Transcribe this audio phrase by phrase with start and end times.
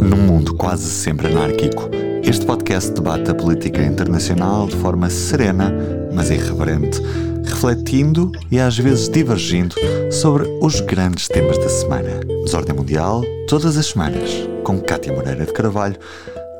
[0.00, 1.88] Num mundo quase sempre anárquico,
[2.22, 5.72] este podcast debate a política internacional de forma serena,
[6.12, 7.00] mas irreverente,
[7.44, 9.74] refletindo e às vezes divergindo
[10.10, 12.20] sobre os grandes temas da semana.
[12.44, 14.30] Desordem Mundial, todas as semanas,
[14.64, 15.98] com Cátia Moreira de Carvalho,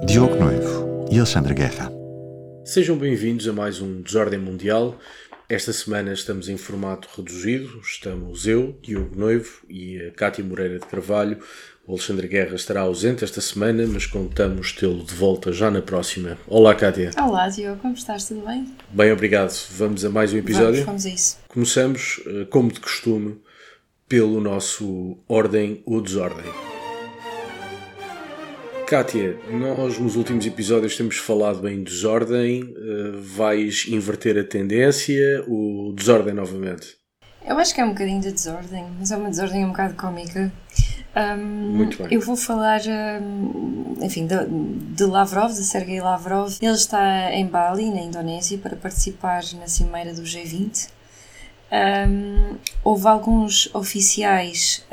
[0.07, 1.91] Diogo Noivo e Alexandre Guerra.
[2.65, 4.97] Sejam bem-vindos a mais um Desordem Mundial.
[5.47, 7.79] Esta semana estamos em formato reduzido.
[7.81, 11.39] Estamos eu, Diogo Noivo e a Cátia Moreira de Carvalho.
[11.87, 16.39] O Alexandre Guerra estará ausente esta semana, mas contamos tê-lo de volta já na próxima.
[16.47, 17.11] Olá, Cátia.
[17.21, 17.79] Olá, Diogo.
[17.83, 18.27] Como estás?
[18.27, 18.67] Tudo bem?
[18.89, 19.53] Bem, obrigado.
[19.73, 20.83] Vamos a mais um episódio?
[20.83, 21.39] Vamos, vamos a isso.
[21.47, 23.39] Começamos, eh, como de costume,
[24.09, 26.51] pelo nosso Ordem ou Desordem.
[28.87, 32.63] Kátia, nós nos últimos episódios temos falado em desordem.
[32.63, 36.97] Uh, vais inverter a tendência ou desordem novamente?
[37.47, 40.51] Eu acho que é um bocadinho de desordem, mas é uma desordem um bocado cómica.
[41.17, 42.09] Um, Muito bem.
[42.11, 42.81] Eu vou falar,
[43.23, 44.35] um, enfim, de,
[44.95, 46.57] de, Lavrov, de Sergei Lavrov.
[46.61, 50.89] Ele está em Bali, na Indonésia, para participar na cimeira do G20.
[51.73, 54.87] Um, houve alguns oficiais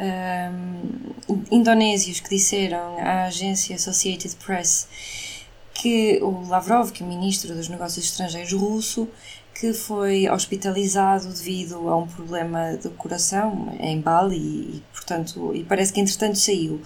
[1.51, 4.87] indonésios que disseram à agência Associated Press
[5.73, 9.07] que o Lavrov, que é o ministro dos Negócios Estrangeiros russo,
[9.53, 15.93] que foi hospitalizado devido a um problema do coração em Bali e, portanto, e parece
[15.93, 16.81] que entretanto saiu.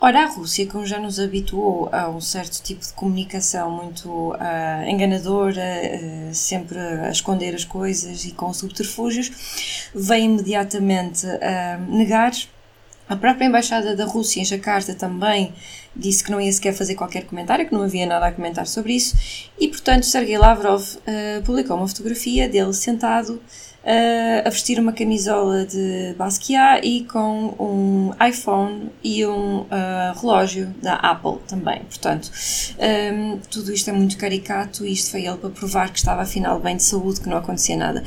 [0.00, 4.86] Ora, a Rússia, como já nos habituou a um certo tipo de comunicação muito uh,
[4.86, 12.32] enganadora, uh, sempre a esconder as coisas e com subterfúgios, veio imediatamente uh, negar.
[13.08, 15.52] A própria Embaixada da Rússia em Jakarta também
[15.94, 18.94] disse que não ia sequer fazer qualquer comentário, que não havia nada a comentar sobre
[18.94, 19.14] isso,
[19.60, 20.82] e portanto Sergei Lavrov
[21.44, 23.40] publicou uma fotografia dele sentado
[23.84, 29.66] uh, a vestir uma camisola de Basquiat e com um iPhone e um uh,
[30.20, 31.80] relógio da Apple também.
[31.80, 32.30] Portanto,
[32.78, 36.58] um, tudo isto é muito caricato e isto foi ele para provar que estava afinal
[36.58, 38.02] bem de saúde, que não acontecia nada.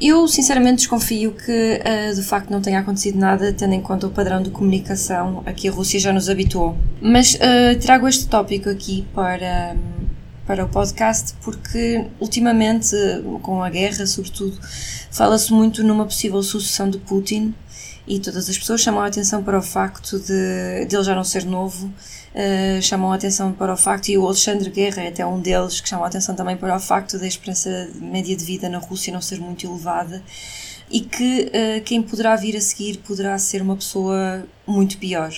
[0.00, 4.10] Eu sinceramente desconfio que uh, de facto não tenha acontecido nada, tendo em conta o
[4.10, 6.76] padrão de comunicação a que a Rússia já nos habituou.
[7.02, 9.76] Mas uh, trago este tópico aqui para.
[10.46, 12.96] Para o podcast, porque ultimamente,
[13.40, 14.58] com a guerra, sobretudo,
[15.12, 17.54] fala-se muito numa possível sucessão de Putin
[18.10, 21.22] e todas as pessoas chamam a atenção para o facto de, de ele já não
[21.22, 25.24] ser novo, uh, chamam a atenção para o facto, e o Alexandre Guerra é até
[25.24, 28.68] um deles que chamam a atenção também para o facto da esperança média de vida
[28.68, 30.20] na Rússia não ser muito elevada
[30.90, 35.32] e que uh, quem poderá vir a seguir poderá ser uma pessoa muito pior.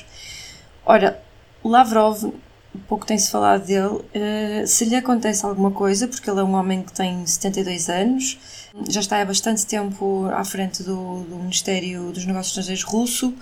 [0.87, 1.23] Ora,
[1.63, 2.33] Lavrov
[2.81, 3.87] pouco tem-se falado dele.
[3.87, 8.39] Uh, se lhe acontece alguma coisa, porque ele é um homem que tem 72 anos,
[8.89, 13.35] já está há bastante tempo à frente do, do Ministério dos Negócios Estrangeiros russo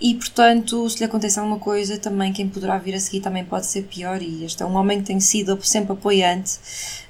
[0.00, 3.66] e portanto, se lhe acontece alguma coisa, também quem poderá vir a seguir também pode
[3.66, 4.22] ser pior.
[4.22, 6.54] E este é um homem que tem sido sempre apoiante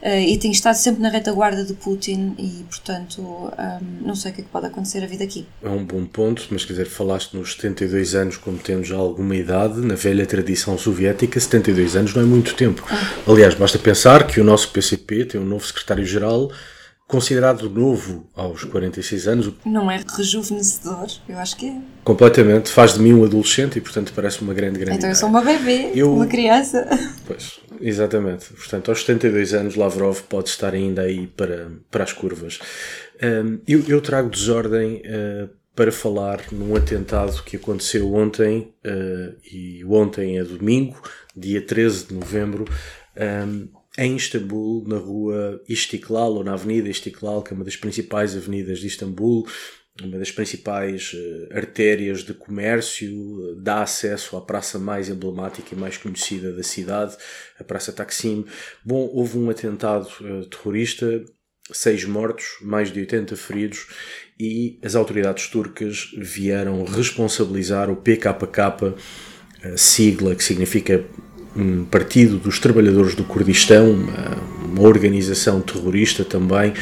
[0.03, 4.35] uh, e tem estado sempre na retaguarda de Putin, e portanto, um, não sei o
[4.35, 5.47] que é que pode acontecer a vida aqui.
[5.63, 9.37] É um bom ponto, mas quer dizer, falaste nos 72 anos, como temos já alguma
[9.37, 12.85] idade, na velha tradição soviética, 72 anos não é muito tempo.
[12.91, 13.31] Ah.
[13.31, 16.51] Aliás, basta pensar que o nosso PCP tem um novo secretário-geral
[17.11, 19.53] considerado novo aos 46 anos.
[19.67, 21.77] Não é rejuvenescedor, eu acho que é.
[22.05, 25.29] Completamente, faz de mim um adolescente e portanto parece uma grande, grande Então eu sou
[25.29, 26.15] uma bebê, eu...
[26.15, 26.89] uma criança.
[27.27, 28.53] Pois, exatamente.
[28.53, 32.59] Portanto, aos 72 anos Lavrov pode estar ainda aí para, para as curvas.
[33.23, 39.85] Um, eu, eu, trago desordem uh, para falar num atentado que aconteceu ontem, uh, e
[39.85, 41.01] ontem é domingo,
[41.37, 42.65] dia 13 de novembro,
[43.47, 48.37] um, em Istambul, na rua Istiklal, ou na Avenida Istiklal, que é uma das principais
[48.37, 49.47] avenidas de Istambul,
[50.03, 55.79] uma das principais uh, artérias de comércio, uh, dá acesso à praça mais emblemática e
[55.79, 57.17] mais conhecida da cidade,
[57.59, 58.45] a Praça Taksim.
[58.85, 61.23] Bom, houve um atentado uh, terrorista,
[61.73, 63.87] seis mortos, mais de 80 feridos,
[64.39, 68.95] e as autoridades turcas vieram responsabilizar o PKK,
[69.77, 71.05] sigla que significa
[71.57, 76.73] um partido dos trabalhadores do Kurdistão, uma, uma organização terrorista também,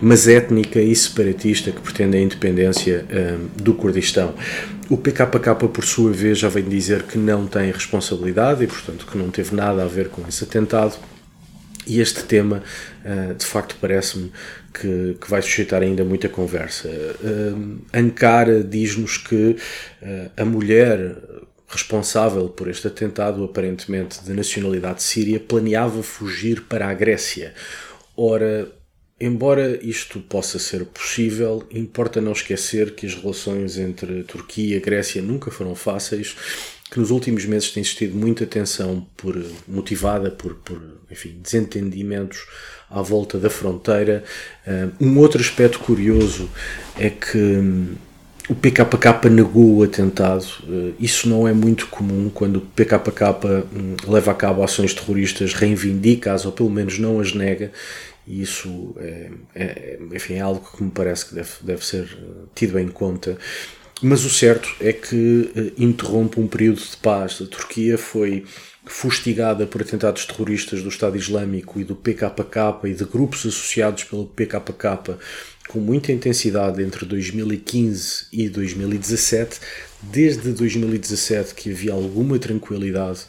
[0.00, 4.34] mas étnica e separatista que pretende a independência um, do Kurdistão.
[4.88, 9.16] O PKK, por sua vez, já vem dizer que não tem responsabilidade e, portanto, que
[9.16, 10.98] não teve nada a ver com esse atentado.
[11.86, 12.62] E este tema,
[13.04, 14.32] uh, de facto, parece-me
[14.72, 16.88] que, que, vai suscitar ainda muita conversa.
[16.88, 19.56] Uh, Ankara diz-nos que
[20.02, 21.16] uh, a mulher
[21.68, 27.54] responsável por este atentado, aparentemente de nacionalidade síria, planeava fugir para a Grécia.
[28.16, 28.70] Ora,
[29.20, 35.20] embora isto possa ser possível, importa não esquecer que as relações entre Turquia e Grécia
[35.20, 36.36] nunca foram fáceis,
[36.90, 42.46] que nos últimos meses tem existido muita tensão por, motivada por, por enfim, desentendimentos
[42.90, 44.22] à volta da fronteira.
[45.00, 46.48] Um outro aspecto curioso
[46.96, 47.94] é que hum,
[48.48, 50.46] o PKK negou o atentado.
[50.68, 53.24] Eh, isso não é muito comum quando o PKK
[53.72, 57.72] hum, leva a cabo ações terroristas, reivindica-as ou pelo menos não as nega.
[58.26, 62.46] E isso é, é, enfim, é algo que me parece que deve, deve ser eh,
[62.54, 63.38] tido em conta.
[64.02, 67.40] Mas o certo é que eh, interrompe um período de paz.
[67.40, 68.44] A Turquia foi
[68.86, 74.26] fustigada por atentados terroristas do Estado Islâmico e do PKK e de grupos associados pelo
[74.26, 75.16] PKK
[75.68, 79.60] com muita intensidade entre 2015 e 2017.
[80.02, 83.20] Desde 2017 que havia alguma tranquilidade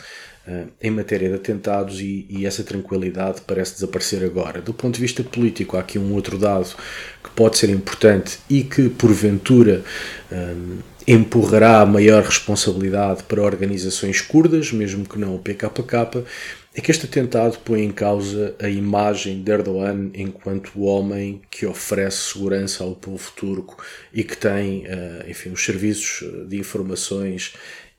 [0.48, 4.62] uh, em matéria de atentados e, e, essa tranquilidade parece desaparecer agora.
[4.62, 6.76] Do ponto de vista político, há aqui um outro dado
[7.24, 9.84] que pode ser importante e que, porventura,
[10.32, 10.56] eh,
[11.08, 16.24] empurrará maior responsabilidade para organizações curdas, mesmo que não o PKK,
[16.78, 22.34] é que este atentado põe em causa a imagem de Erdogan enquanto homem que oferece
[22.34, 23.82] segurança ao povo turco
[24.14, 27.54] e que tem, eh, enfim, os serviços de informações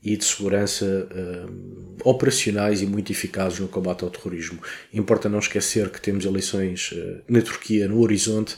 [0.06, 4.62] e de segurança uh, operacionais e muito eficazes no combate ao terrorismo.
[4.92, 8.56] Importa não esquecer que temos eleições uh, na Turquia no horizonte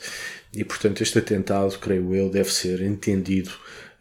[0.53, 3.49] e, portanto, este atentado, creio eu, deve ser entendido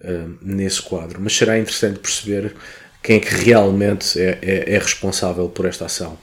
[0.03, 1.21] uh, nesse quadro.
[1.23, 2.55] Mas será interessante perceber
[3.09, 6.19] quem é que realmente é, é, é responsável por esta ação.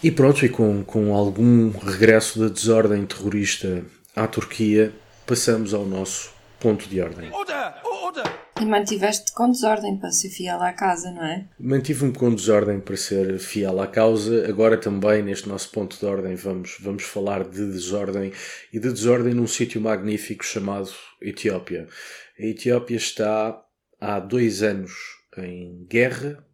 [0.00, 3.82] E pronto, e com, com algum regresso da desordem terrorista
[4.14, 4.92] à Turquia,
[5.26, 6.30] passamos ao nosso
[6.60, 7.32] ponto de ordem.
[7.32, 7.74] Order!
[7.84, 8.32] Order!
[8.60, 11.46] E mantiveste com desordem para ser fiel à casa, não é?
[11.58, 14.48] Mantive-me com desordem para ser fiel à causa.
[14.48, 18.32] Agora também, neste nosso ponto de ordem, vamos, vamos falar de desordem
[18.72, 20.90] e de desordem num sítio magnífico chamado
[21.20, 21.88] Etiópia.
[22.38, 23.60] A Etiópia está
[24.00, 26.44] há dois anos em guerra,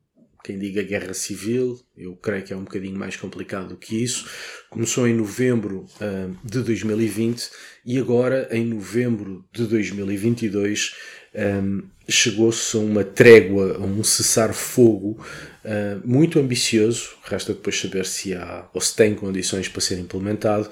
[0.45, 4.29] quem diga guerra civil, eu creio que é um bocadinho mais complicado do que isso.
[4.69, 7.49] Começou em novembro uh, de 2020
[7.87, 10.95] e agora, em novembro de 2022,
[11.35, 15.19] um, chegou-se a uma trégua, a um cessar-fogo
[15.65, 17.17] uh, muito ambicioso.
[17.25, 20.69] Resta depois saber se há ou se tem condições para ser implementado.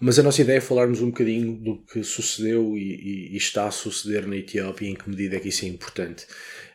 [0.00, 3.66] Mas a nossa ideia é falarmos um bocadinho do que sucedeu e, e, e está
[3.66, 6.24] a suceder na Etiópia e em que medida é que isso é importante.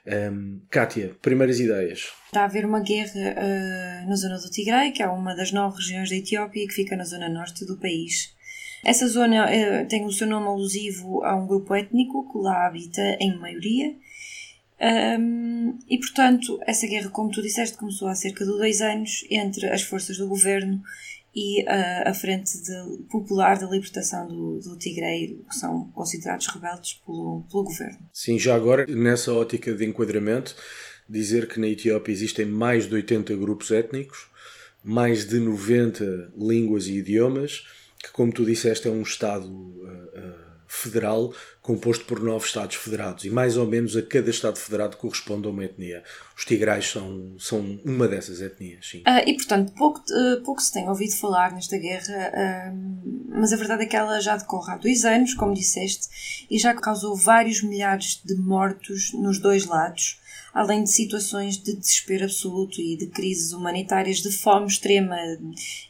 [0.05, 2.11] Um, Kátia, primeiras ideias.
[2.25, 5.77] Está a haver uma guerra uh, na zona do Tigray, que é uma das nove
[5.77, 8.35] regiões da Etiópia que fica na zona norte do país.
[8.83, 13.01] Essa zona uh, tem o seu nome alusivo a um grupo étnico que lá habita
[13.19, 13.95] em maioria.
[14.81, 19.69] Um, e portanto, essa guerra, como tu disseste, começou há cerca de dois anos entre
[19.69, 20.81] as forças do governo
[21.35, 27.01] e uh, a Frente de, Popular da Libertação do, do Tigre, que são considerados rebeldes
[27.05, 27.99] pelo, pelo governo.
[28.11, 30.55] Sim, já agora, nessa ótica de enquadramento,
[31.09, 34.27] dizer que na Etiópia existem mais de 80 grupos étnicos,
[34.83, 37.65] mais de 90 línguas e idiomas,
[38.01, 39.47] que, como tu disseste, é um Estado.
[39.47, 40.42] Uh, uh,
[40.73, 45.47] federal composto por nove Estados federados e mais ou menos a cada Estado federado corresponde
[45.47, 46.03] a uma etnia.
[46.35, 48.99] Os tigrais são, são uma dessas etnias, sim.
[48.99, 52.73] Uh, e portanto, pouco, uh, pouco se tem ouvido falar nesta guerra,
[53.29, 56.73] mas a verdade é que ela já decorre há dois anos, como disseste, e já
[56.73, 60.22] causou vários milhares de mortos nos dois lados
[60.53, 65.17] além de situações de desespero absoluto e de crises humanitárias, de fome extrema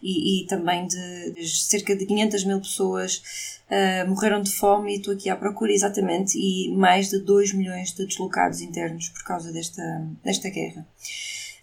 [0.01, 3.21] e, e também de cerca de 500 mil pessoas
[3.69, 7.91] uh, morreram de fome e estou aqui à procura exatamente e mais de 2 milhões
[7.91, 9.83] de deslocados internos por causa desta,
[10.23, 10.87] desta guerra.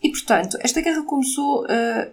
[0.02, 2.11] E portanto, esta guerra começou uh,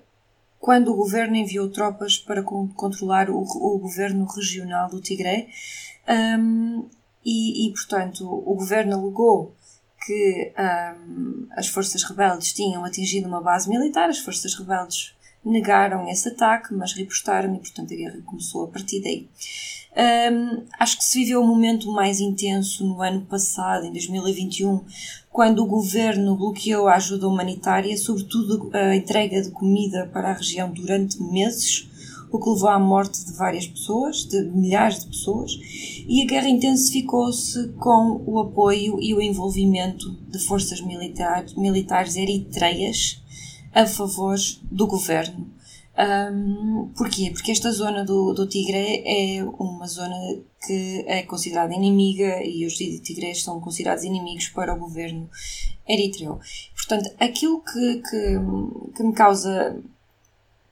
[0.59, 5.47] quando o governo enviou tropas para controlar o, o governo regional do Tigre
[6.39, 6.87] um,
[7.23, 9.53] e, e, portanto, o governo alegou
[10.07, 16.29] que um, as forças rebeldes tinham atingido uma base militar, as forças rebeldes negaram esse
[16.29, 19.27] ataque, mas repostaram e, portanto, a guerra começou a partir daí.
[20.31, 24.81] Um, acho que se viveu um momento mais intenso no ano passado, em 2021,
[25.29, 30.71] quando o governo bloqueou a ajuda humanitária, sobretudo a entrega de comida para a região
[30.71, 31.89] durante meses,
[32.31, 35.51] o que levou à morte de várias pessoas, de milhares de pessoas,
[36.07, 43.21] e a guerra intensificou-se com o apoio e o envolvimento de forças militares, militares eritreias
[43.73, 44.35] a favor
[44.71, 45.57] do governo.
[45.97, 47.31] Um, porquê?
[47.31, 50.15] Porque esta zona do, do Tigre é uma zona
[50.65, 55.27] que é considerada inimiga e os tigres são considerados inimigos para o governo
[55.87, 56.39] eritreu.
[56.75, 58.39] Portanto, aquilo que, que,
[58.95, 59.81] que me causa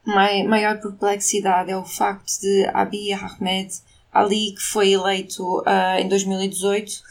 [0.05, 3.74] maior perplexidade é o facto de Abiy Ahmed
[4.12, 7.01] Ali, que foi eleito uh, em 2018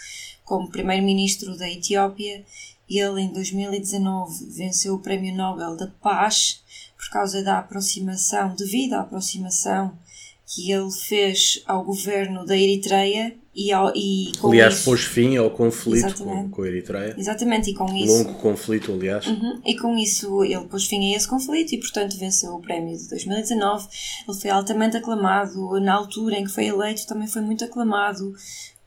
[0.45, 2.45] como primeiro-ministro da Etiópia,
[2.89, 6.63] ele em 2019 venceu o Prémio Nobel da Paz
[6.97, 9.99] por causa da aproximação, devido à aproximação
[10.47, 15.37] que ele fez ao governo da Eritreia e, ao, e com aliás isso, pôs fim
[15.37, 17.15] ao conflito com, com, a Eritreia.
[17.17, 19.27] Exatamente e com isso longo conflito aliás.
[19.27, 22.97] Uhum, e com isso ele pôs fim a esse conflito e portanto venceu o prémio
[22.97, 23.89] de 2019
[24.29, 28.35] ele foi altamente aclamado na altura em que foi eleito também foi muito aclamado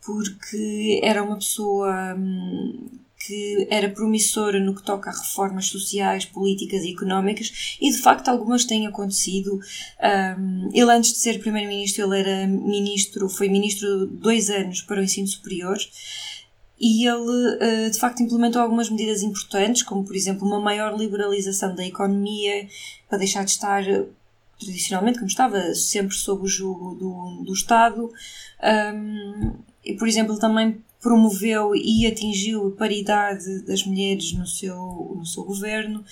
[0.05, 2.89] porque era uma pessoa hum,
[3.27, 8.29] que era promissora no que toca a reformas sociais, políticas e económicas, e de facto
[8.29, 9.59] algumas têm acontecido.
[10.39, 15.03] Um, ele, antes de ser primeiro-ministro, ele era ministro, foi ministro dois anos para o
[15.03, 15.77] ensino superior.
[16.79, 21.83] E ele, de facto, implementou algumas medidas importantes, como, por exemplo, uma maior liberalização da
[21.83, 22.67] economia,
[23.09, 23.83] para deixar de estar
[24.59, 28.11] tradicionalmente, como estava, sempre sob o jugo do, do Estado.
[28.93, 29.53] Um,
[29.83, 35.43] e, por exemplo, também promoveu e atingiu a paridade das mulheres no seu, no seu
[35.43, 36.03] governo.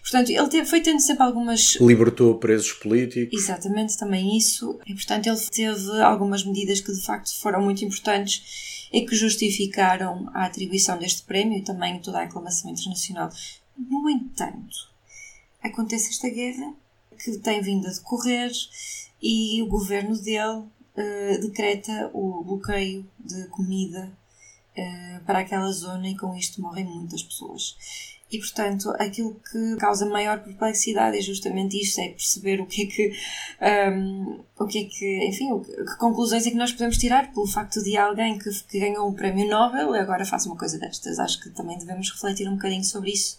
[0.00, 1.76] Portanto, ele teve, foi tendo sempre algumas.
[1.80, 3.38] Libertou presos políticos.
[3.38, 4.78] Exatamente, também isso.
[4.86, 10.28] E, portanto, ele teve algumas medidas que de facto foram muito importantes e que justificaram
[10.34, 13.30] a atribuição deste prémio e também toda a aclamação internacional.
[13.76, 14.90] No entanto,
[15.62, 16.74] acontece esta guerra
[17.22, 18.50] que tem vindo a decorrer
[19.22, 20.64] e o governo dele
[20.96, 24.12] uh, decreta o bloqueio de comida
[24.76, 27.76] uh, para aquela zona e com isto morrem muitas pessoas.
[28.32, 32.86] E portanto, aquilo que causa maior perplexidade é justamente isto, é perceber o que é
[32.86, 37.30] que, um, ehm, o que é que, enfim, que conclusões é que nós podemos tirar
[37.30, 40.78] pelo facto de alguém que, que ganhou um prémio Nobel e agora faz uma coisa
[40.78, 41.18] destas.
[41.18, 43.38] Acho que também devemos refletir um bocadinho sobre isso.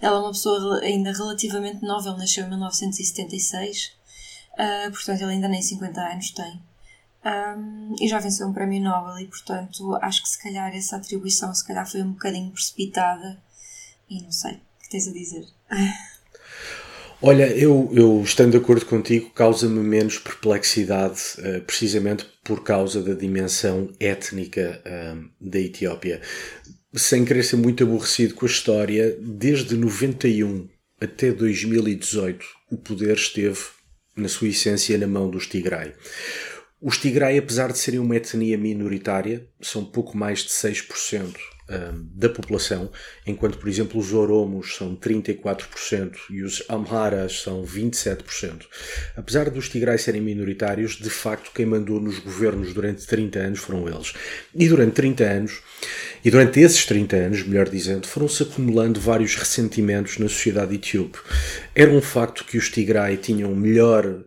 [0.00, 5.34] Ela é uma pessoa ainda relativamente nova, ele nasceu em 1976, uh, eh, portanto ele
[5.34, 6.60] ainda nem 50 anos tem.
[7.24, 11.54] Um, e já venceu um prémio Nobel e portanto acho que se calhar essa atribuição
[11.54, 13.40] se calhar foi um bocadinho precipitada
[14.10, 15.46] e não sei, o que tens a dizer?
[17.24, 23.14] Olha, eu, eu estando de acordo contigo, causa-me menos perplexidade, uh, precisamente por causa da
[23.14, 26.20] dimensão étnica uh, da Etiópia.
[26.92, 30.68] Sem querer ser muito aborrecido com a história, desde 91
[31.00, 33.60] até 2018, o poder esteve,
[34.16, 35.94] na sua essência, na mão dos Tigray.
[36.84, 41.36] Os Tigray, apesar de serem uma etnia minoritária, são pouco mais de 6%
[41.70, 42.90] um, da população,
[43.24, 48.62] enquanto, por exemplo, os Oromos são 34% e os Amharas são 27%.
[49.16, 53.88] Apesar dos Tigray serem minoritários, de facto, quem mandou nos governos durante 30 anos foram
[53.88, 54.12] eles.
[54.52, 55.62] E durante 30 anos,
[56.24, 61.20] e durante esses 30 anos, melhor dizendo, foram-se acumulando vários ressentimentos na sociedade etíope.
[61.76, 64.24] Era um facto que os Tigray tinham melhor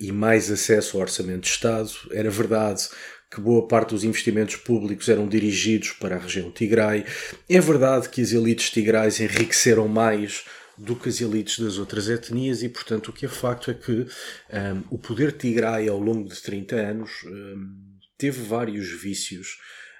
[0.00, 1.90] e mais acesso ao orçamento de Estado.
[2.10, 2.88] Era verdade
[3.30, 7.04] que boa parte dos investimentos públicos eram dirigidos para a região Tigray.
[7.48, 10.44] É verdade que as elites tigrais enriqueceram mais
[10.78, 13.92] do que as elites das outras etnias e, portanto, o que é facto é que
[13.92, 14.06] um,
[14.50, 17.58] ehm, o poder tigray ao longo de 30 anos um, ehm,
[18.16, 19.58] teve vários vícios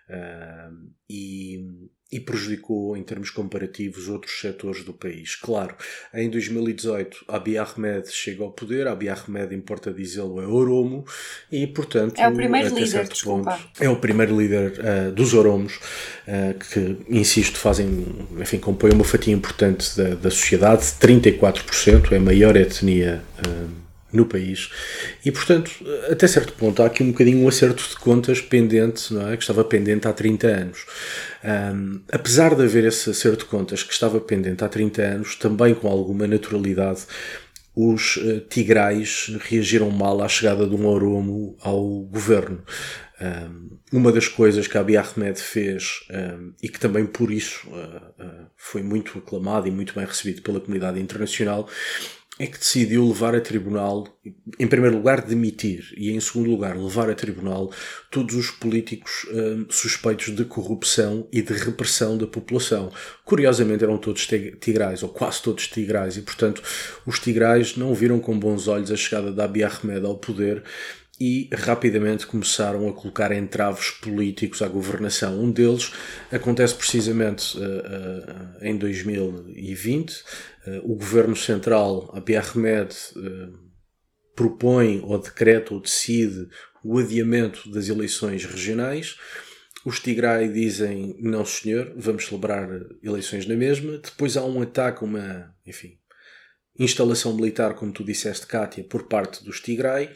[0.08, 5.34] um, ehm, e e prejudicou em termos comparativos outros setores do país.
[5.34, 5.74] Claro,
[6.14, 11.04] em 2018 Abiy Ahmed chega ao poder, Abiy Ahmed, importa dizê-lo, é Oromo
[11.52, 13.52] e, portanto, é o primeiro líder, desculpa.
[13.52, 18.06] Ponto, é o primeiro líder uh, dos Oromos uh, que, insisto, fazem,
[18.40, 24.26] enfim, compõem uma fatia importante da, da sociedade, 34%, é a maior etnia uh, no
[24.26, 24.70] país.
[25.24, 25.70] E, portanto,
[26.10, 29.36] até certo ponto, há aqui um bocadinho um acerto de contas pendente, não é?
[29.36, 30.86] que estava pendente há 30 anos.
[31.44, 35.74] Um, apesar de haver esse acerto de contas que estava pendente há 30 anos, também
[35.74, 37.02] com alguma naturalidade,
[37.74, 42.64] os uh, tigrais reagiram mal à chegada de um Oromo ao governo.
[43.20, 48.22] Um, uma das coisas que Abiy Ahmed fez um, e que também por isso uh,
[48.22, 51.68] uh, foi muito aclamado e muito bem recebido pela comunidade internacional
[52.38, 54.07] é que decidiu levar a tribunal,
[54.59, 57.73] em primeiro lugar, demitir e, em segundo lugar, levar a tribunal
[58.11, 62.92] todos os políticos hum, suspeitos de corrupção e de repressão da população.
[63.25, 64.26] Curiosamente, eram todos
[64.61, 66.62] tigrais, ou quase todos tigrais, e, portanto,
[67.04, 70.62] os tigrais não viram com bons olhos a chegada de Abiy Ahmed ao poder
[71.20, 75.40] e rapidamente começaram a colocar entraves políticos à governação.
[75.40, 75.92] Um deles
[76.30, 80.12] acontece precisamente uh, uh, em 2020.
[80.12, 80.22] Uh,
[80.84, 82.94] o governo central, Abiy Ahmed,
[84.37, 86.48] propõe ou decreta ou decide
[86.84, 89.16] o adiamento das eleições regionais.
[89.84, 92.68] Os Tigray dizem não senhor, vamos celebrar
[93.02, 93.98] eleições na mesma.
[93.98, 95.98] Depois há um ataque, uma, enfim,
[96.78, 100.10] instalação militar, como tu disseste, Kátia, por parte dos Tigray.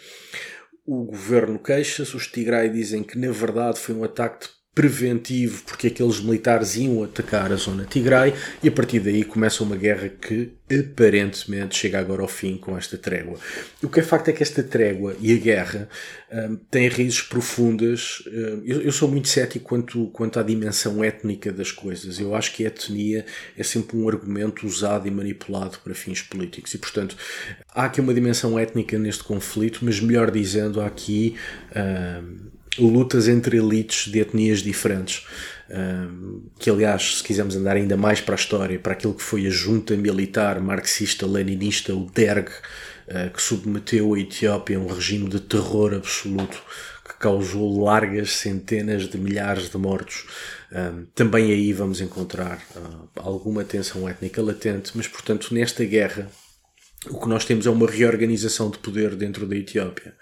[0.85, 6.19] O governo queixa-se, os Tigray dizem que na verdade foi um ataque preventivo porque aqueles
[6.21, 11.76] militares iam atacar a zona Tigray e a partir daí começa uma guerra que aparentemente
[11.76, 13.38] chega agora ao fim com esta trégua.
[13.83, 15.88] O que é facto é que esta trégua e a guerra
[16.33, 18.23] um, têm raízes profundas.
[18.26, 22.19] Um, eu, eu, sou muito cético quanto, quanto à dimensão étnica das coisas.
[22.19, 23.26] Eu acho que a etnia
[23.59, 27.14] é sempre um argumento usado e manipulado para fins políticos e, portanto,
[27.75, 31.37] há aqui uma dimensão étnica neste conflito, mas melhor dizendo, há aqui.
[31.76, 35.26] Um, lutas entre elites de etnias diferentes.
[36.59, 39.50] Que, aliás, se quisermos andar ainda mais para a história, para aquilo que foi a
[39.50, 45.95] junta militar marxista-leninista, o DERG, uh, que submeteu a Etiópia a um regime de terror
[45.95, 46.62] absoluto
[47.05, 50.26] que causou largas centenas de milhares de mortos.
[51.14, 56.31] Também aí vamos encontrar uh, alguma tensão étnica latente, mas, portanto, nesta guerra
[57.11, 60.14] o que nós temos é uma reorganização de poder dentro da Etiópia.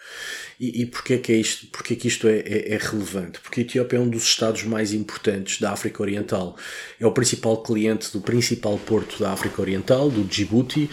[0.59, 3.39] E, e porquê, que é isto, porquê que isto é, é, é, relevante?
[3.41, 6.57] Porque a Etiópia é um dos estados mais importantes da África Oriental.
[6.99, 10.89] É o principal cliente do principal porto da África Oriental, do Djibouti.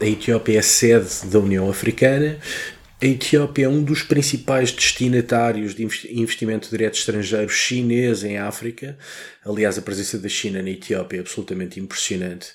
[0.00, 2.38] A Etiópia é sede da União Africana.
[3.00, 8.98] A Etiópia é um dos principais destinatários de investimento direto estrangeiro chinês em África.
[9.44, 12.48] Aliás, a presença da China na Etiópia é absolutamente impressionante.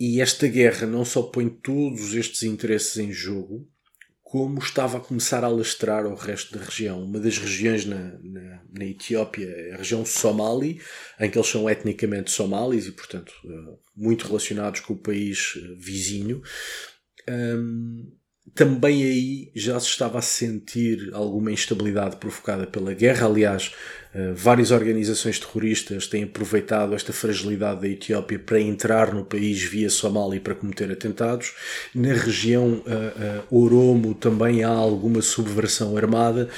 [0.00, 3.68] E esta guerra não só põe todos estes interesses em jogo,
[4.22, 7.04] como estava a começar a alastrar ao resto da região.
[7.04, 10.80] Uma das regiões na, na, na Etiópia é a região Somali,
[11.20, 15.74] em que eles são etnicamente somalis e, portanto, eh, muito relacionados com o país eh,
[15.76, 16.40] vizinho.
[17.28, 18.10] Um,
[18.54, 23.26] também aí já se estava a sentir alguma instabilidade provocada pela guerra.
[23.26, 23.74] Aliás,
[24.34, 30.40] várias organizações terroristas têm aproveitado esta fragilidade da Etiópia para entrar no país via Somália
[30.40, 31.54] para cometer atentados.
[31.94, 36.48] Na região uh, uh, Oromo também há alguma subversão armada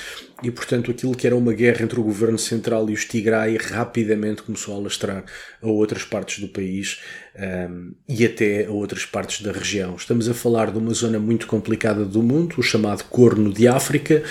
[0.43, 4.43] e, portanto, aquilo que era uma guerra entre o governo central e os Tigray rapidamente
[4.43, 5.25] começou a alastrar
[5.61, 7.01] a outras partes do país
[7.37, 9.95] um, ehm, e até a outras partes da região.
[9.95, 14.25] Estamos a falar de uma zona muito complicada do mundo, o chamado Corno de África,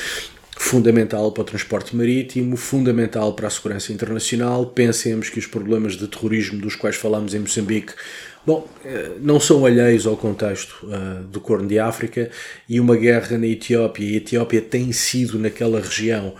[0.61, 4.65] fundamental para o transporte marítimo, fundamental para a segurança internacional.
[4.67, 7.93] Pensemos que os problemas de terrorismo dos quais falamos em Moçambique
[8.45, 12.31] Bom, eh, não são alheios ao contexto uh, do Corno de África
[12.67, 14.03] e uma guerra na Etiópia.
[14.03, 16.33] E a Etiópia tem sido, naquela região,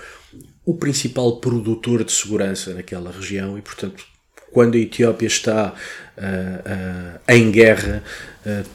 [0.65, 4.03] o principal produtor de segurança naquela região e, portanto,
[4.51, 5.73] quando a Etiópia está
[6.17, 8.03] uh, uh, em guerra,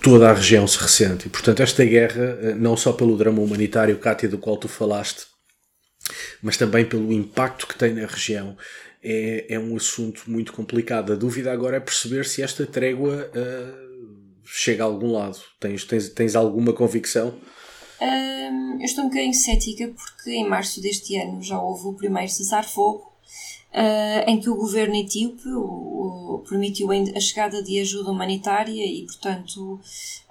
[0.00, 1.26] toda a região se ressente.
[1.26, 5.36] E, portanto, esta guerra, não só pelo drama humanitário, Cátia, do qual tu falaste,
[6.42, 8.56] mas também pelo impacto que tem na região,
[9.02, 11.12] é, é um assunto muito complicado.
[11.12, 13.86] A dúvida agora é perceber se esta trégua uh,
[14.44, 15.38] chega a algum lado.
[15.60, 17.34] Tens, tens, tens alguma convicção?
[18.00, 22.30] Um, eu estou um bocadinho cética porque em março deste ano já houve o primeiro
[22.30, 23.12] cessar-fogo
[23.72, 25.95] uh, em que o governo etíope o,
[26.48, 29.74] permitiu a chegada de ajuda humanitária e, portanto,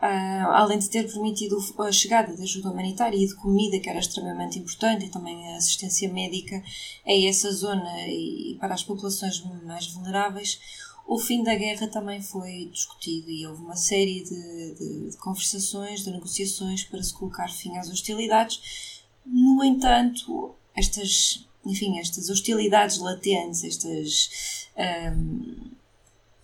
[0.02, 4.00] uh, além de ter permitido a chegada de ajuda humanitária e de comida, que era
[4.00, 6.64] extremamente importante, e também a assistência médica
[7.06, 10.60] a essa zona e para as populações mais vulneráveis,
[11.08, 16.04] o fim da guerra também foi discutido e houve uma série de, de, de, conversações,
[16.04, 19.04] de negociações para se colocar fim às hostilidades.
[19.26, 25.72] No entanto, estas enfim, estas hostilidades latentes, estes um,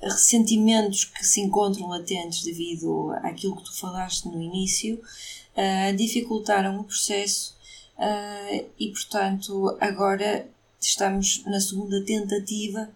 [0.01, 6.84] ressentimentos que se encontram latentes devido àquilo que tu falaste no início, uh, dificultaram o
[6.84, 7.55] processo
[7.97, 10.47] uh, e, portanto, agora
[10.79, 12.89] estamos na segunda tentativa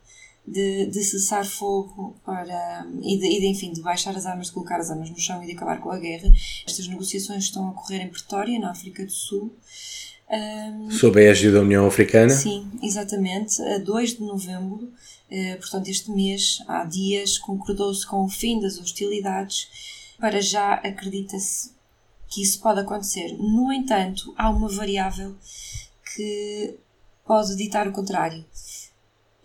[0.47, 4.53] de, de cessar fogo para, e, de, e de, enfim, de baixar as armas, de
[4.53, 6.31] colocar as armas no chão e de acabar com a guerra.
[6.65, 9.51] Estas negociações estão a ocorrer em Pretória, na África do Sul.
[10.89, 12.33] Sob a égide da União Africana?
[12.33, 13.61] Sim, exatamente.
[13.61, 18.79] A 2 de novembro, uh, portanto, este mês, há dias, concordou-se com o fim das
[18.79, 19.67] hostilidades.
[20.19, 21.71] Para já acredita-se
[22.27, 23.37] que isso pode acontecer.
[23.37, 25.35] No entanto, há uma variável
[26.15, 26.77] que
[27.25, 28.45] pode ditar o contrário.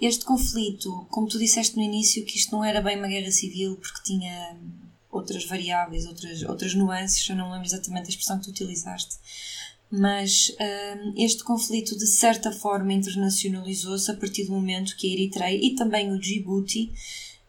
[0.01, 3.77] Este conflito, como tu disseste no início, que isto não era bem uma guerra civil
[3.77, 4.57] porque tinha
[5.11, 9.17] outras variáveis, outras, outras nuances, eu não lembro exatamente a expressão que tu utilizaste
[9.91, 15.59] mas uh, este conflito de certa forma internacionalizou-se a partir do momento que a Eritreia
[15.61, 16.93] e também o Djibouti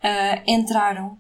[0.04, 1.18] uh, entraram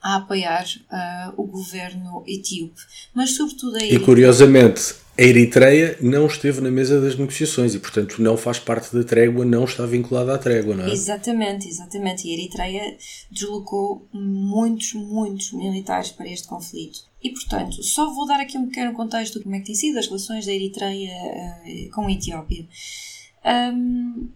[0.00, 2.80] a apoiar uh, o governo etíope.
[3.12, 4.00] Mas sobretudo a Eritreia...
[4.00, 8.94] E curiosamente, a Eritreia não esteve na mesa das negociações e, portanto, não faz parte
[8.94, 10.92] da trégua, não está vinculada à trégua, não é?
[10.92, 12.26] Exatamente, exatamente.
[12.26, 12.96] E a Eritreia
[13.30, 17.07] deslocou muitos, muitos militares para este conflito.
[17.22, 19.98] E, portanto, só vou dar aqui um pequeno contexto de como é que têm sido
[19.98, 22.66] as relações da Eritreia uh, com a Etiópia.
[23.44, 24.28] Um,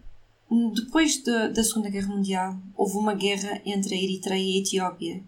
[0.73, 5.23] depois de, da Segunda Guerra Mundial, houve uma guerra entre a Eritreia e a Etiópia.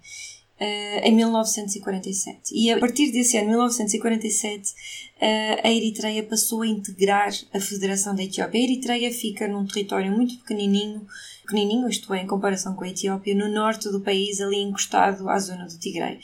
[0.57, 2.53] Uh, em 1947.
[2.53, 8.23] E a partir desse ano, 1947, uh, a Eritreia passou a integrar a Federação da
[8.23, 8.61] Etiópia.
[8.61, 11.05] A Eritreia fica num território muito pequenininho,
[11.41, 15.37] pequenininho, isto é, em comparação com a Etiópia, no norte do país, ali encostado à
[15.39, 16.19] zona do Tigre.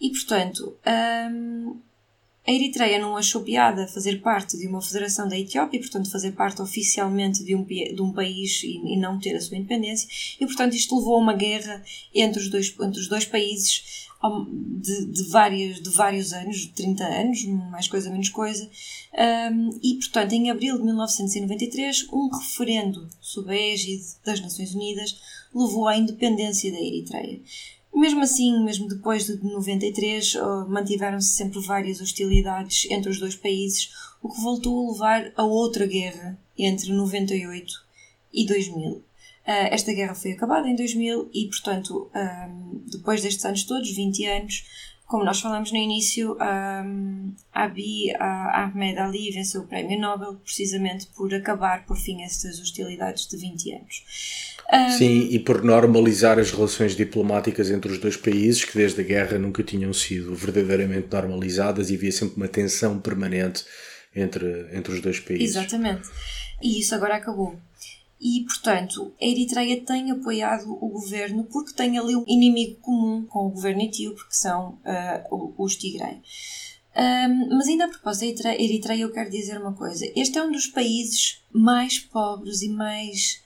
[0.00, 0.76] E, portanto,
[1.30, 1.76] um,
[2.46, 6.62] a Eritreia não achou piada fazer parte de uma federação da Etiópia, portanto fazer parte
[6.62, 10.08] oficialmente de um, de um país e, e, não ter a sua independência,
[10.40, 11.82] e portanto isto levou a uma guerra
[12.14, 14.08] entre os dois, entre os dois países
[14.80, 18.68] de, de, vários, de vários anos, 30 anos, mais coisa menos coisa,
[19.52, 25.20] um, e portanto em abril de 1993 um referendo sob a égide das Nações Unidas
[25.54, 27.40] levou à independência da Eritreia.
[28.00, 30.32] Mesmo assim, mesmo depois de 93,
[30.66, 33.90] mantiveram-se sempre várias hostilidades entre os dois países,
[34.22, 37.74] o que voltou a levar a outra guerra entre 98
[38.32, 39.04] e 2000.
[39.46, 42.10] Ah, esta guerra foi acabada em 2000 e, portanto,
[42.90, 44.64] depois destes anos todos, 20 anos,
[45.10, 51.34] como nós falamos no início, um, Abiy Ahmed Ali venceu o Prémio Nobel precisamente por
[51.34, 54.04] acabar, por fim, estas hostilidades de 20 anos.
[54.72, 59.04] Um, Sim, e por normalizar as relações diplomáticas entre os dois países, que desde a
[59.04, 63.64] guerra nunca tinham sido verdadeiramente normalizadas e havia sempre uma tensão permanente
[64.14, 65.56] entre, entre os dois países.
[65.56, 66.08] Exatamente.
[66.62, 67.58] E isso agora acabou.
[68.20, 73.46] E, portanto, a Eritreia tem apoiado o governo porque tem ali um inimigo comum com
[73.46, 76.20] o governo etíope, que são uh, os Tigray.
[76.94, 80.04] Um, mas ainda a propósito da Eritreia, eu quero dizer uma coisa.
[80.14, 83.40] Este é um dos países mais pobres e mais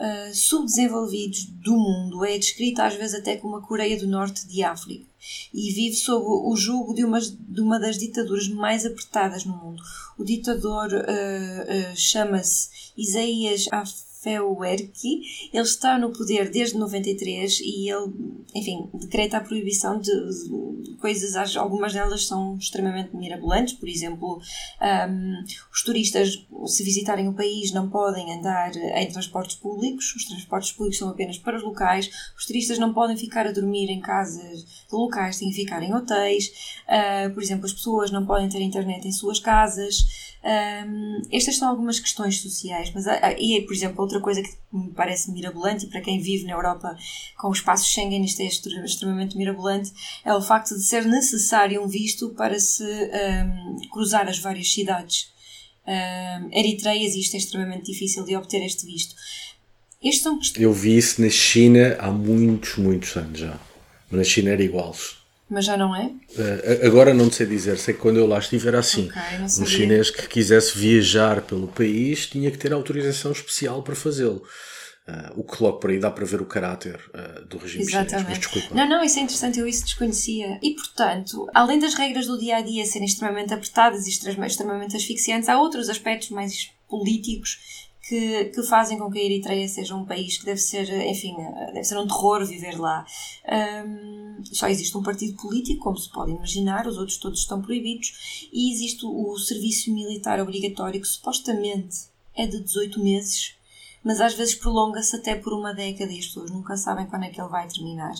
[0.00, 2.24] uh, subdesenvolvidos do mundo.
[2.24, 5.06] É descrito às vezes até como a Coreia do Norte de África.
[5.54, 9.80] E vive sob o jugo de uma, de uma das ditaduras mais apertadas no mundo.
[10.18, 17.90] O ditador uh, uh, chama-se Isaías Afewerki Afewerki, ele está no poder desde 93 e
[17.90, 18.12] ele,
[18.54, 20.10] enfim, decreta a proibição de,
[20.82, 24.40] de coisas, algumas delas são extremamente mirabolantes, por exemplo,
[25.08, 30.72] um, os turistas, se visitarem o país, não podem andar em transportes públicos, os transportes
[30.72, 34.64] públicos são apenas para os locais, os turistas não podem ficar a dormir em casas
[34.64, 36.48] de locais, têm que ficar em hotéis,
[36.88, 40.26] uh, por exemplo, as pessoas não podem ter internet em suas casas.
[40.46, 44.92] Um, estas são algumas questões sociais, mas ah, e, por exemplo, outra coisa que me
[44.92, 46.96] parece mirabolante, e para quem vive na Europa
[47.36, 49.92] com o espaço Schengen, isto é extremamente mirabolante,
[50.24, 55.32] é o facto de ser necessário um visto para se um, cruzar as várias cidades
[55.84, 59.16] um, eritreias e isto é extremamente difícil de obter este visto.
[60.00, 63.58] Estes são Eu vi isso na China há muitos, muitos anos já.
[64.08, 64.94] Na China era igual.
[65.48, 66.06] Mas já não é?
[66.06, 69.08] Uh, agora não sei dizer, sei que quando eu lá estive era assim.
[69.08, 74.42] Okay, um chinês que quisesse viajar pelo país tinha que ter autorização especial para fazê-lo.
[75.06, 78.48] Uh, o que logo por aí dá para ver o caráter uh, do regime Exatamente.
[78.48, 78.70] chinês.
[78.72, 80.58] Não, não, isso é interessante, eu isso desconhecia.
[80.60, 85.48] E, portanto, além das regras do dia a dia serem extremamente apertadas e extremamente asfixiantes,
[85.48, 90.38] há outros aspectos mais políticos que, que fazem com que a Eritreia seja um país
[90.38, 91.34] que deve ser, enfim,
[91.72, 93.04] deve ser um terror viver lá.
[93.84, 98.48] Um, só existe um partido político, como se pode imaginar, os outros todos estão proibidos,
[98.52, 103.54] e existe o serviço militar obrigatório, que supostamente é de 18 meses,
[104.04, 107.30] mas às vezes prolonga-se até por uma década e as pessoas nunca sabem quando é
[107.30, 108.14] que ele vai terminar.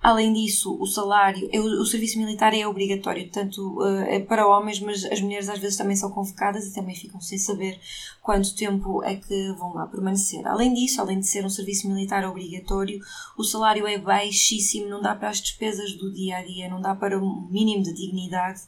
[0.00, 5.20] Além disso, o salário, o serviço militar é obrigatório, tanto uh, para homens, mas as
[5.20, 7.80] mulheres às vezes também são convocadas e também ficam sem saber
[8.22, 10.46] quanto tempo é que vão lá permanecer.
[10.46, 13.00] Além disso, além de ser um serviço militar obrigatório,
[13.36, 16.94] o salário é baixíssimo, não dá para as despesas do dia a dia, não dá
[16.94, 18.60] para um mínimo de dignidade.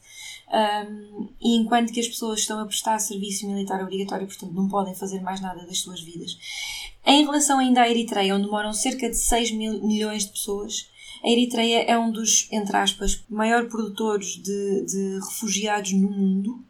[0.53, 4.97] Um, e enquanto que as pessoas estão a prestar serviço militar obrigatório, portanto não podem
[4.97, 6.37] fazer mais nada das suas vidas.
[7.07, 10.89] Em relação ainda à Eritreia, onde moram cerca de 6 mil milhões de pessoas,
[11.23, 16.65] a Eritreia é um dos, entre aspas, maiores produtores de, de refugiados no mundo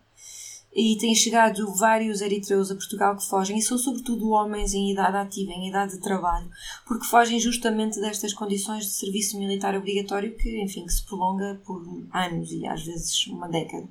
[0.74, 5.16] e têm chegado vários eritreus a Portugal que fogem e são sobretudo homens em idade
[5.16, 6.48] ativa, em idade de trabalho,
[6.86, 11.82] porque fogem justamente destas condições de serviço militar obrigatório que, enfim, que se prolonga por
[12.12, 13.88] anos e às vezes uma década.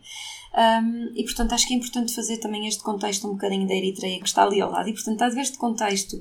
[0.51, 4.19] Um, e portanto acho que é importante fazer também este contexto um bocadinho da Eritreia
[4.19, 6.19] que está ali ao lado e portanto há este contexto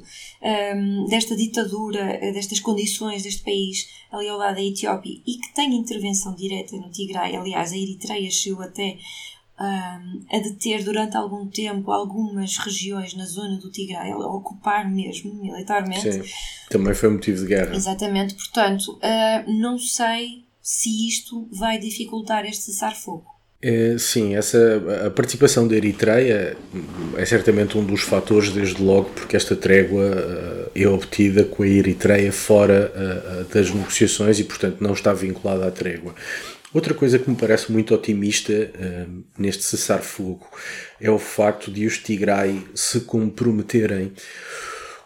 [0.75, 5.75] um, desta ditadura, destas condições deste país ali ao lado da Etiópia e que tem
[5.75, 8.99] intervenção direta no Tigray, aliás a Eritreia chegou até
[9.59, 16.13] a deter durante algum tempo algumas regiões na zona do Tigray, a ocupar mesmo militarmente.
[16.13, 16.23] Sim,
[16.71, 17.75] também foi motivo de guerra.
[17.75, 23.39] Exatamente, portanto, uh, não sei se isto vai dificultar este cessar-fogo.
[23.61, 26.57] É, sim, essa, a participação da Eritreia
[27.17, 31.67] é certamente um dos fatores, desde logo, porque esta trégua uh, é obtida com a
[31.67, 36.15] Eritreia fora uh, das negociações e, portanto, não está vinculada à trégua.
[36.73, 40.47] Outra coisa que me parece muito otimista uh, neste cessar-fogo
[41.01, 44.13] é o facto de os Tigray se comprometerem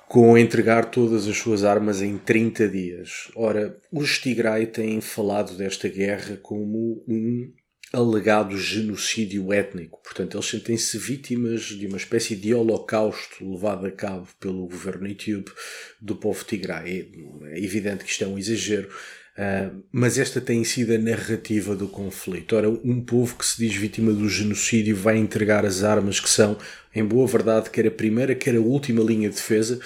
[0.09, 3.31] com entregar todas as suas armas em 30 dias.
[3.37, 7.51] Ora, os Tigray têm falado desta guerra como um
[7.92, 10.03] alegado genocídio étnico.
[10.03, 15.53] Portanto, eles sentem-se vítimas de uma espécie de holocausto levado a cabo pelo governo etíope
[16.01, 17.11] do povo Tigray.
[17.53, 18.88] É evidente que isto é um exagero,
[19.37, 22.55] Uh, mas esta tem sido a narrativa do conflito.
[22.55, 26.59] Ora, um povo que se diz vítima do genocídio vai entregar as armas que são,
[26.95, 29.81] em boa verdade, quer a primeira, quer a última linha de defesa.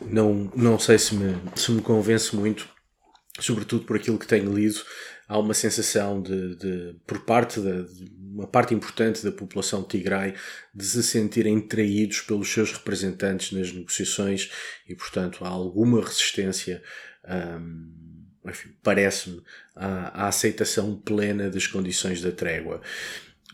[0.00, 2.68] Não, não sei se me, se me convence muito,
[3.40, 4.80] sobretudo por aquilo que tenho lido.
[5.26, 7.84] Há uma sensação de, de por parte da
[8.32, 10.34] uma parte importante da população de Tigray
[10.74, 14.50] de se sentirem traídos pelos seus representantes nas negociações
[14.88, 16.82] e, portanto, há alguma resistência.
[17.28, 18.01] Um,
[18.82, 19.42] parece-me,
[19.76, 22.80] à, aceitação plena das condições da trégua.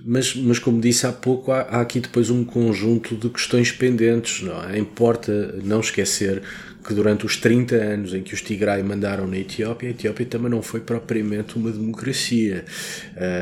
[0.04, 4.42] Mas, mas como disse há pouco, há, há, aqui depois um conjunto de questões pendentes.
[4.42, 4.78] Não é?
[4.78, 6.42] Importa não esquecer
[6.86, 10.50] que durante os 30 anos em que os Tigray mandaram na Etiópia, a Etiópia também
[10.50, 12.64] não foi propriamente uma democracia.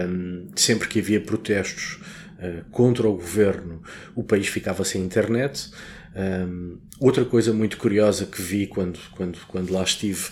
[0.09, 2.01] Um, sempre que havia protestos
[2.39, 3.83] uh, contra o governo,
[4.15, 5.71] o país ficava sem internet.
[6.17, 10.29] Um, outra coisa muito curiosa que vi quando, quando, quando lá estive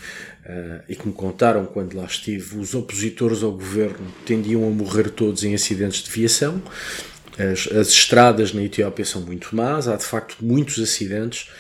[0.47, 5.11] uh, e que me contaram quando lá estive, os opositores ao governo tendiam a morrer
[5.11, 6.63] todos em acidentes de viação.
[7.39, 11.51] As, as estradas na Etiópia são muito más, há de facto muitos acidentes.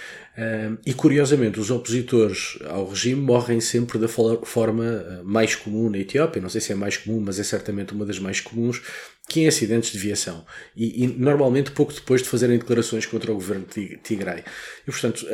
[0.85, 6.43] E curiosamente, os opositores ao regime morrem sempre da forma ah, mais comum na Etiópia.
[6.43, 8.83] Não sei se é mais comum, mas é certamente uma das mais comuns,
[9.29, 10.45] que em acidentes de viação.
[10.77, 14.43] E, e, normalmente pouco depois de fazerem declarações contra o governo de Tigray.
[14.83, 15.25] E portanto,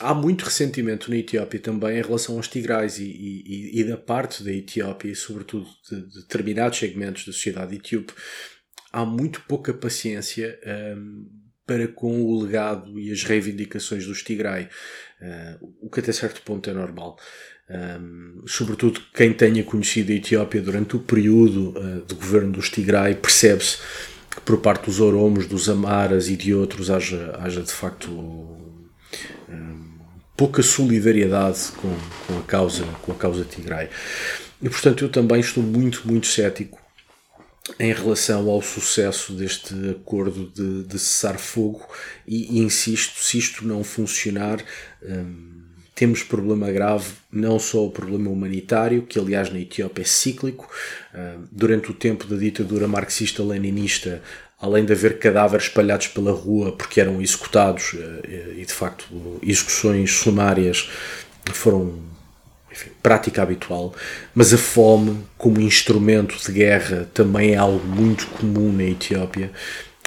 [0.00, 4.42] há muito ressentimento na Etiópia também em relação aos Tigrais e, e, e da parte
[4.42, 8.12] da Etiópia, e sobretudo de, de, determinados segmentos da sociedade etíope,
[8.92, 10.58] há muito pouca paciência
[11.68, 14.64] para com o legado e as reivindicações dos Tigray,
[15.20, 17.18] uh, o que até certo ponto é normal.
[17.68, 23.14] Um, sobretudo quem tenha conhecido a Etiópia durante o período uh, do governo dos Tigray
[23.14, 23.76] percebe-se
[24.30, 29.84] que por parte dos Oromos, dos Amaras e de outros haja, haja de facto um,
[30.34, 31.94] pouca solidariedade com,
[32.26, 33.90] com, a causa, com a causa Tigray.
[34.62, 36.87] E portanto eu também estou muito, muito cético
[37.78, 41.86] em relação ao sucesso deste acordo de, de cessar-fogo
[42.26, 44.62] e, e, insisto, se isto não funcionar.
[45.02, 45.58] Um,
[45.98, 50.70] temos problema grave, não só o problema humanitário, que aliás na Etiópia é cíclico.
[51.12, 54.22] Ah, durante o tempo da ditadura marxista-leninista,
[54.60, 59.08] além de haver cadáveres espalhados pela rua porque eram executados, ah, e de facto
[59.42, 60.88] execuções sumárias
[61.52, 61.98] foram
[62.78, 63.92] enfim, prática habitual,
[64.32, 69.50] mas a fome como instrumento de guerra também é algo muito comum na Etiópia.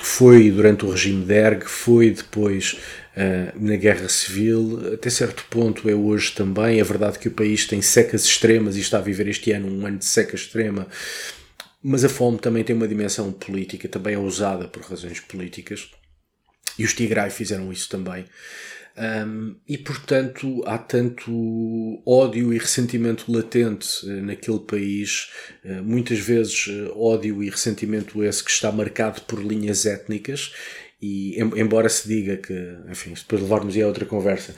[0.02, 2.80] Foi durante o regime Derg, foi depois
[3.16, 6.80] uh, na guerra civil, até certo ponto é hoje também.
[6.80, 9.86] É verdade que o país tem secas extremas e está a viver este ano um
[9.86, 10.88] ano de seca extrema,
[11.84, 15.90] mas a fome também tem uma dimensão política, também é usada por razões políticas.
[16.80, 18.26] E os Tigray fizeram isso também.
[19.02, 21.32] Um, e portanto há tanto
[22.06, 25.32] ódio e ressentimento latente uh, naquele país,
[25.66, 30.54] uh, muitas vezes uh, ódio e ressentimento esse que está marcado por linhas étnicas.
[31.02, 32.54] E embora se diga que,
[32.88, 34.54] enfim, depois levarmos a outra conversa,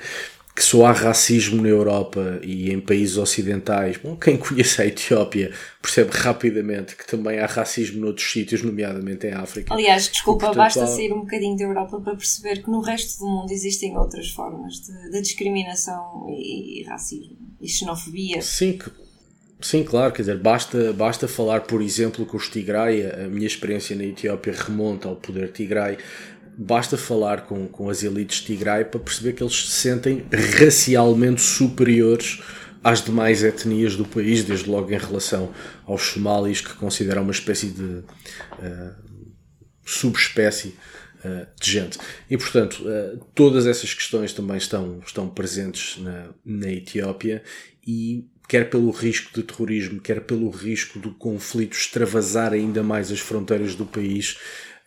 [0.55, 3.97] que só há racismo na Europa e em países ocidentais.
[3.97, 9.33] Bom, quem conhece a Etiópia percebe rapidamente que também há racismo noutros sítios, nomeadamente em
[9.33, 9.73] África.
[9.73, 10.87] Aliás, desculpa, portanto, basta há...
[10.87, 14.75] sair um bocadinho da Europa para perceber que no resto do mundo existem outras formas
[14.75, 18.39] de, de discriminação e, e, racismo e xenofobia.
[18.43, 18.91] Sim, que,
[19.59, 23.09] sim, claro, quer dizer, basta, basta falar, por exemplo, com os Tigray.
[23.09, 25.97] A minha experiência na Etiópia remonta ao poder Tigray
[26.57, 30.25] basta falar com, com as elites Tigray para perceber que eles se sentem
[30.59, 32.41] racialmente superiores
[32.83, 35.53] às demais etnias do país, desde logo em relação
[35.85, 38.03] aos somalis, que consideram uma espécie de uh,
[39.85, 40.75] subespécie
[41.23, 41.97] uh, de gente.
[42.29, 47.41] E, portanto, uh, todas essas questões também estão, estão presentes na, na Etiópia
[47.87, 53.19] e quer pelo risco de terrorismo, quer pelo risco do conflito extravasar ainda mais as
[53.19, 54.37] fronteiras do país,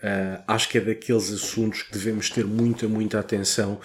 [0.07, 3.81] uh, acho que é daqueles assuntos que devemos ter muita, muita atenção,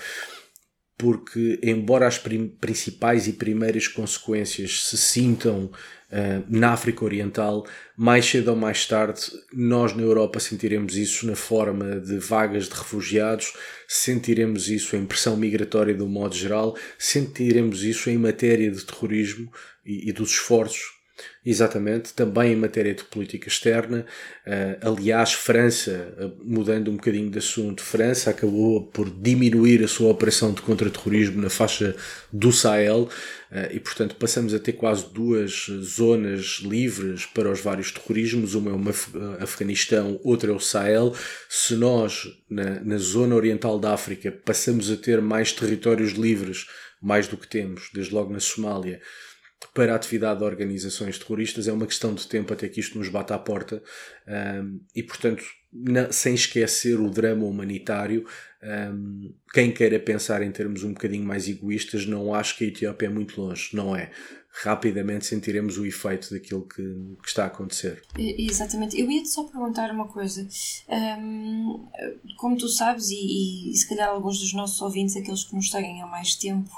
[0.97, 7.65] porque, embora as principais e primeiras consequências se sintam uh, na África Oriental,
[7.97, 12.75] mais cedo ou mais tarde, nós na Europa sentiremos isso na forma de vagas de
[12.75, 13.53] refugiados,
[13.87, 19.51] sentiremos isso em pressão migratória de um modo geral, sentiremos isso em matéria de terrorismo
[19.83, 21.00] e, e dos esforços
[21.43, 24.05] Exatamente, também em matéria de política externa.
[24.45, 30.11] Uh, aliás, França, uh, mudando um bocadinho de assunto, França acabou por diminuir a sua
[30.11, 31.95] operação de contra-terrorismo na faixa
[32.31, 33.09] do Sahel
[33.51, 38.53] uh, e, portanto, passamos a ter quase duas zonas livres para os vários terrorismos.
[38.53, 41.11] Uma é o Af Afeganistão, outra é o Sahel.
[41.49, 46.67] Se nós, na, na zona oriental da África, passamos a ter mais territórios livres,
[47.01, 49.01] mais do que temos, desde logo na Somália
[49.73, 53.09] para a atividade de organizações terroristas é uma questão de tempo até que isto nos
[53.09, 53.81] bata à porta
[54.27, 58.25] um, e, portanto, na, sem esquecer o drama humanitário,
[58.93, 63.05] um, quem queira pensar em termos um bocadinho mais egoístas, não acho que a Etiópia
[63.05, 64.11] é muito longe, não é?
[64.63, 66.83] Rapidamente sentiremos o efeito daquilo que,
[67.21, 68.03] que está a acontecer.
[68.17, 68.99] Exatamente.
[68.99, 70.45] Eu ia-te só perguntar uma coisa.
[70.89, 71.87] Um,
[72.35, 76.01] como tu sabes, e, e se calhar alguns dos nossos ouvintes, aqueles que nos seguem
[76.01, 76.69] há mais tempo,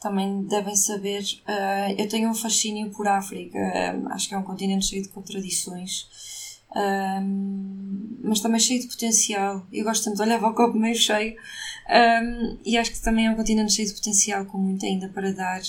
[0.00, 4.42] também devem saber, uh, eu tenho um fascínio por África, um, acho que é um
[4.42, 6.08] continente cheio de contradições,
[6.74, 9.66] um, mas também cheio de potencial.
[9.70, 11.36] Eu gosto tanto de olhar para o copo meio cheio
[12.64, 15.60] e acho que também é um continente cheio de potencial, com muito ainda para dar.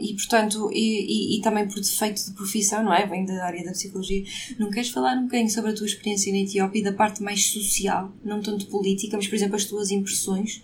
[0.00, 3.06] e portanto, e, e, e, também por defeito de profissão, não é?
[3.06, 4.24] Vem da área da psicologia.
[4.58, 7.44] Não queres falar um bocadinho sobre a tua experiência na Etiópia e da parte mais
[7.44, 10.62] social, não tanto política, mas por exemplo as tuas impressões?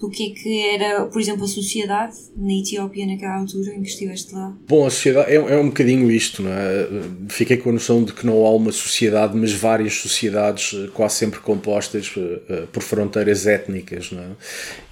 [0.00, 3.88] Do que é que era, por exemplo, a sociedade na Etiópia naquela altura em que
[3.88, 4.56] estiveste lá?
[4.68, 6.88] Bom, a sociedade é, é um bocadinho isto, não é?
[7.28, 11.16] Fiquei com a noção de que não há uma sociedade, mas várias sociedades eh, quase
[11.16, 14.30] sempre compostas eh, eh, por fronteiras étnicas, não é?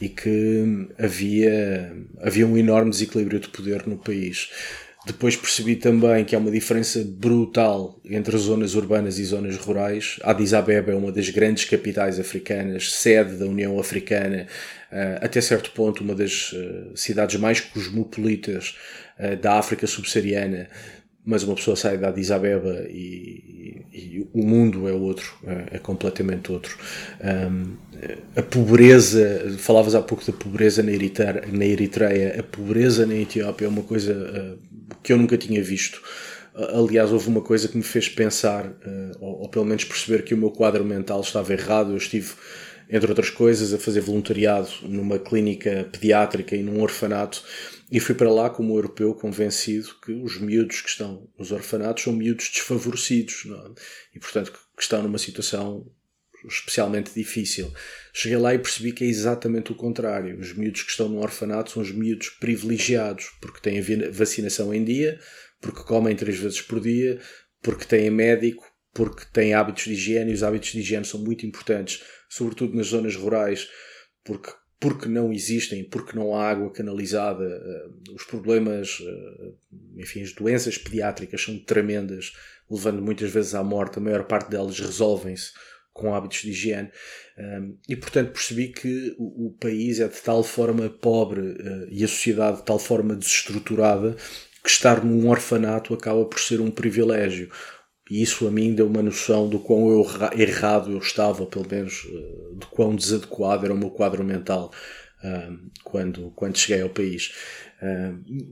[0.01, 4.51] E que havia, havia um enorme desequilíbrio de poder no país.
[5.07, 10.19] Depois percebi também que há uma diferença brutal entre zonas urbanas e zonas rurais.
[10.21, 14.49] Addis Abeba é uma das grandes capitais africanas, sede da União Africana,
[14.91, 18.77] eh, até certo ponto uma das eh, cidades mais cosmopolitas
[19.17, 20.69] eh, da África subsaariana,
[21.27, 25.77] mas uma pessoa sai da Addis Abeba e, e, e o mundo é outro, é,
[25.77, 26.79] é completamente outro.
[27.21, 27.75] Um,
[28.37, 33.67] a pobreza, falavas há pouco da pobreza na Eritreia, na Eritreia, a pobreza na Etiópia
[33.67, 36.01] é uma coisa uh, que eu nunca tinha visto.
[36.55, 40.33] Aliás, houve uma coisa que me fez pensar, eh, ou, ou, pelo menos perceber que
[40.33, 41.91] o meu quadro mental estava errado.
[41.91, 42.33] Eu estive,
[42.89, 47.45] entre outras coisas, a fazer voluntariado numa clínica pediátrica e num orfanato,
[47.91, 52.13] e fui para lá como europeu convencido que os miúdos que estão nos orfanatos são
[52.13, 54.17] miúdos desfavorecidos é?
[54.17, 55.87] e, portanto, que estão numa situação
[56.49, 57.73] especialmente difícil.
[58.13, 60.39] Cheguei lá e percebi que é exatamente o contrário.
[60.39, 65.19] Os miúdos que estão no orfanato são os miúdos privilegiados, porque têm vacinação em dia,
[65.61, 67.21] porque comem três vezes por dia,
[67.63, 71.47] porque têm médico, porque têm hábitos de higiene, e os hábitos de higiene são muito
[71.47, 73.69] importantes, sobretudo nas zonas rurais,
[74.25, 79.53] porque porque não existem, porque não há água canalizada, eh, os problemas, eh,
[79.97, 82.33] enfim, as doenças pediátricas são tremendas,
[82.71, 85.53] levando muitas vezes à morte, a maior parte delas resolvem-se
[85.93, 86.91] com hábitos de higiene.
[87.39, 91.57] Um, e, portanto, percebi que o, país é de tal forma pobre
[91.91, 94.15] e a sociedade de tal forma desestruturada
[94.63, 97.49] que estar num orfanato acaba por ser um privilégio.
[98.11, 100.07] E isso a mim deu uma noção do quão eu,
[100.39, 104.73] errado eu estava, pelo menos uh, do quão desadequado era o meu quadro mental
[105.83, 107.33] quando, quando cheguei ao país.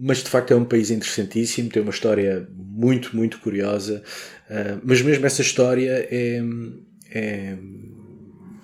[0.01, 4.03] Mas de facto é um país interessantíssimo, tem uma história muito, muito curiosa.
[4.83, 6.43] mas mesmo essa história é
[7.15, 7.57] é,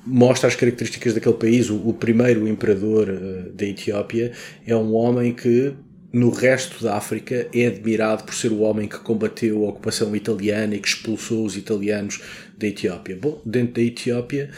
[0.05, 1.71] mostra as características daquele país.
[1.71, 4.33] O, o primeiro imperador uh, da Etiópia
[4.67, 5.73] é um homem que
[6.13, 10.75] no resto da África é admirado por ser o homem que combateu a ocupação italiana
[10.75, 12.21] e que expulsou os italianos
[12.59, 13.17] da Etiópia.
[13.17, 14.51] Bom, dentro da Etiópia,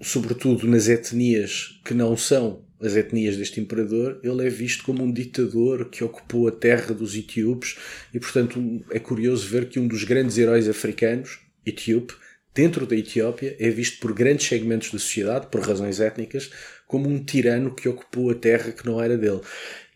[0.00, 5.12] sobretudo nas etnias que não são as etnias deste imperador, ele é visto como um
[5.12, 7.76] ditador que ocupou a terra dos etíopes
[8.12, 12.14] e, portanto, é curioso ver que um dos grandes heróis africanos, etíope,
[12.54, 16.50] dentro da Etiópia, é visto por grandes segmentos da sociedade, por razões étnicas,
[16.86, 19.40] como um tirano que ocupou a terra que não era dele.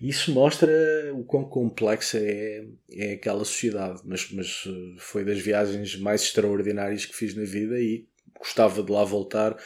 [0.00, 0.70] Isso mostra
[1.14, 7.06] o quão complexa é, é aquela sociedade, mas, mas eh, foi das viagens mais extraordinárias
[7.06, 8.06] que fiz na vida e
[8.38, 9.56] gostava de lá voltar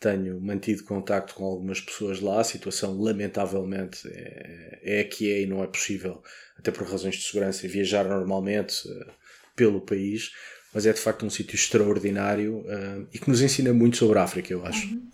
[0.00, 2.40] tenho mantido contacto com algumas pessoas lá.
[2.40, 6.22] A situação, lamentavelmente, é, é que é e não é possível,
[6.58, 9.12] até por razões de segurança, viajar normalmente uh,
[9.54, 10.32] pelo país.
[10.72, 14.22] Mas é de facto um sítio extraordinário uh, e que nos ensina muito sobre a
[14.22, 14.86] África, eu acho.
[14.86, 15.10] Uhum.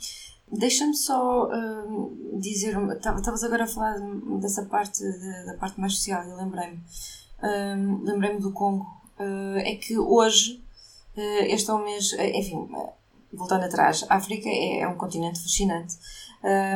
[0.50, 3.98] Deixa-me só uh, dizer, estavas agora a falar
[4.40, 6.76] dessa parte, da, da parte mais social, eu lembrei-me.
[7.42, 8.86] Uh, lembrei-me do Congo.
[9.18, 10.62] Uh, é que hoje,
[11.16, 12.68] este é o mês, enfim,
[13.32, 15.96] voltando atrás, a África é, é um continente fascinante,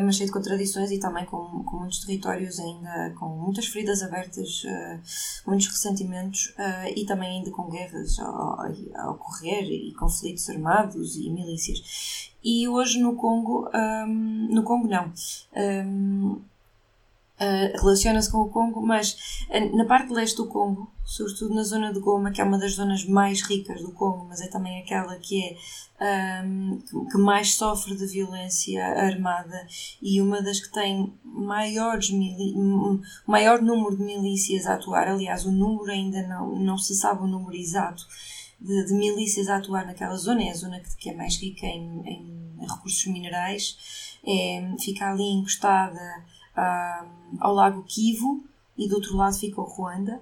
[0.03, 4.63] mas cheio de contradições e também com, com muitos territórios ainda, com muitas feridas abertas,
[5.47, 6.55] muitos ressentimentos
[6.97, 12.31] e também ainda com guerras a, a ocorrer e conflitos armados e milícias.
[12.43, 15.13] E hoje no Congo, um, no Congo não,
[15.55, 16.41] um,
[17.41, 21.91] Uh, relaciona-se com o Congo, mas uh, na parte leste do Congo, sobretudo na zona
[21.91, 25.16] de Goma, que é uma das zonas mais ricas do Congo, mas é também aquela
[25.16, 26.78] que é um,
[27.11, 29.66] que mais sofre de violência armada
[30.03, 32.11] e uma das que tem maiores
[33.26, 35.09] maior número de milícias a atuar.
[35.09, 38.07] Aliás, o número ainda não, não se sabe o número exato
[38.61, 41.66] de, de milícias a atuar naquela zona, é a zona que, que é mais rica
[41.66, 45.99] em, em recursos minerais, é, fica ali encostada
[47.39, 48.45] ao lago Kivu
[48.77, 50.21] e do outro lado fica o Ruanda.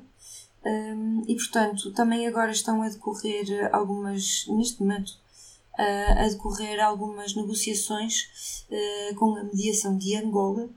[0.65, 5.11] Um, e portanto, também agora estão a decorrer algumas, neste momento,
[5.79, 10.69] uh, a decorrer algumas negociações uh, com a mediação de Angola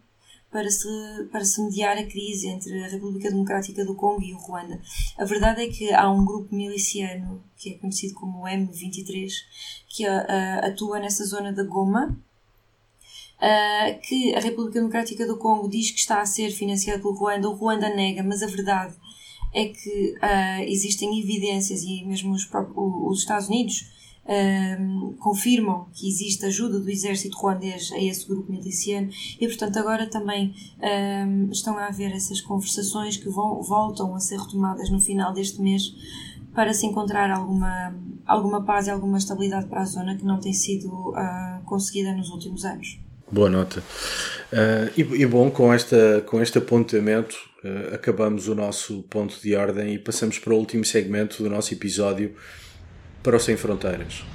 [0.52, 0.88] para se,
[1.32, 4.80] para se mediar a crise entre a República Democrática do Congo e o Ruanda.
[5.18, 9.32] A verdade é que há um grupo miliciano, que é conhecido como M23,
[9.88, 12.18] que uh, atua nessa zona da Goma,
[13.42, 17.50] uh, que a República Democrática do Congo diz que está a ser financiado pelo Ruanda,
[17.50, 18.94] o Ruanda nega, mas a verdade
[19.54, 23.90] é que uh, existem evidências e mesmo os, os Estados Unidos
[24.80, 30.08] um, confirmam que existe ajuda do exército ruandês a esse grupo miliciano e, portanto, agora
[30.08, 30.54] também
[31.52, 35.92] estão a haver essas conversações que vão, voltam a ser retomadas no final deste mês
[36.54, 40.54] para se encontrar alguma, alguma paz e alguma estabilidade para a zona que não tem
[40.54, 43.00] sido uh, conseguida nos últimos anos.
[43.32, 43.82] Boa nota.
[44.52, 49.56] Uh, e, e, bom, com, esta, com este apontamento, uh, acabamos o nosso ponto de
[49.56, 52.36] ordem e passamos para o último segmento do nosso episódio
[53.24, 54.26] para o Sem Fronteiras.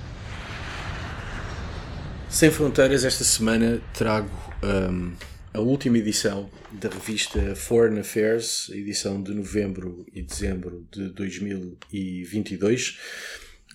[2.30, 4.30] Sem Fronteiras, esta semana trago
[4.62, 5.12] um,
[5.52, 12.98] a última edição da revista Foreign Affairs, edição de novembro e dezembro de 2022.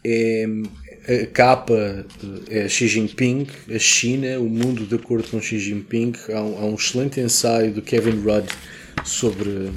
[0.03, 0.47] É,
[1.07, 2.05] a capa
[2.49, 6.13] é Xi Jinping, a China, o mundo de acordo com Xi Jinping.
[6.33, 8.47] Há um, há um excelente ensaio do Kevin Rudd
[9.03, 9.71] sobre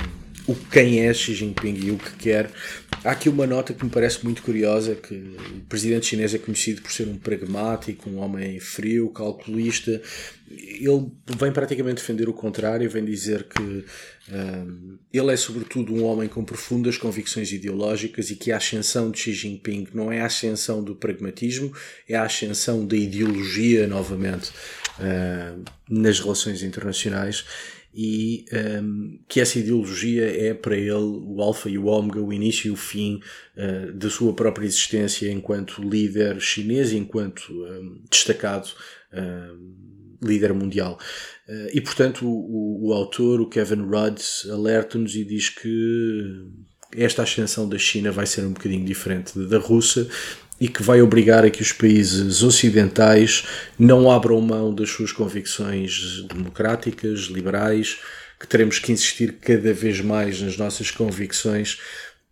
[0.47, 2.51] o quem é Xi Jinping e o que quer.
[3.03, 6.80] Há aqui uma nota que me parece muito curiosa, que o presidente chinês é conhecido
[6.80, 10.01] por ser um pragmático, um homem frio, calculista.
[10.51, 13.84] Ele vem praticamente defender o contrário, vem dizer que
[14.32, 19.18] um, ele é sobretudo um homem com profundas convicções ideológicas e que a ascensão de
[19.18, 21.72] Xi Jinping não é a ascensão do pragmatismo,
[22.09, 24.51] é a ascensão da ideologia novamente
[24.99, 27.45] uh, nas relações internacionais
[27.95, 28.45] e
[28.82, 32.70] um, que essa ideologia é para ele o alfa e o ômega, o início e
[32.72, 33.20] o fim
[33.57, 38.68] uh, da sua própria existência enquanto líder chinês e enquanto um, destacado
[39.12, 40.99] um, líder mundial.
[41.49, 44.20] Uh, e portanto o, o, autor, o Kevin Rudd,
[44.51, 46.49] alerta-nos e diz que
[46.97, 50.09] esta ascensão da China vai ser um bocadinho diferente da russa
[50.61, 53.44] e que vai obrigar a que os países ocidentais
[53.78, 57.98] não abram mão das suas convicções democráticas, liberais,
[58.38, 61.80] que teremos que insistir cada vez mais nas nossas convicções,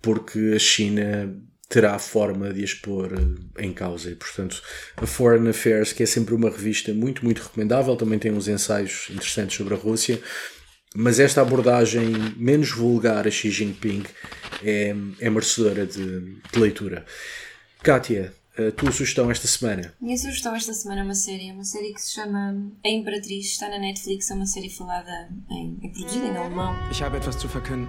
[0.00, 1.34] porque a China
[1.68, 3.12] terá forma de as pôr
[3.58, 4.10] em causa.
[4.10, 4.62] E, portanto,
[4.96, 9.06] a Foreign Affairs, que é sempre uma revista muito, muito recomendável, também tem uns ensaios
[9.10, 10.20] interessantes sobre a Rússia,
[10.94, 14.02] mas esta abordagem menos vulgar a Xi Jinping
[14.62, 17.06] é, é merecedora de, de leitura.
[17.82, 19.92] Kátia, a tua sugestão esta semana?
[20.00, 23.68] Minha sugestão esta semana é uma série, uma série que se chama A Imperatriz, está
[23.68, 26.76] na Netflix, é uma série falada em, é produzida em alemão.
[26.92, 27.88] Ich habe etwas zu verkünden.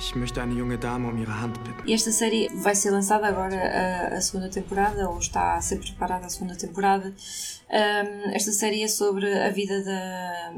[0.00, 1.84] Ich möchte eine junge Dame um ihre Hand bitten.
[1.86, 5.78] E esta série vai ser lançada agora a, a segunda temporada, ou está a ser
[5.78, 7.14] preparada a segunda temporada.
[7.70, 10.52] Um, esta série é sobre a vida da,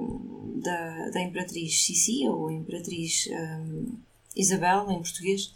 [0.63, 3.99] da, da Imperatriz Sissi, ou Imperatriz um,
[4.35, 5.53] Isabel, em português.